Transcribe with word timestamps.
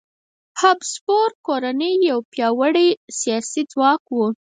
هابسبورګ 0.59 1.35
کورنۍ 1.47 1.93
یو 2.09 2.19
پیاوړی 2.31 2.87
سیاسي 3.19 3.61
ځواک 3.71 4.03
و. 4.11 4.17